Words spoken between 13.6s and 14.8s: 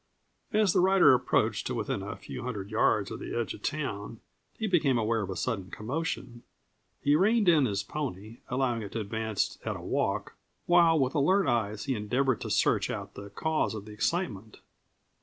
of the excitement.